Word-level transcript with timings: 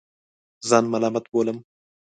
ځان 0.69 0.83
ملامت 0.91 1.25
بولم. 1.31 1.57